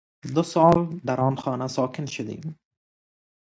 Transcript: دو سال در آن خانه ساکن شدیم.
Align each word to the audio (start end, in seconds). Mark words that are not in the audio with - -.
دو 0.35 0.43
سال 0.43 0.99
در 1.05 1.21
آن 1.21 1.35
خانه 1.35 1.67
ساکن 1.67 2.05
شدیم. 2.05 2.59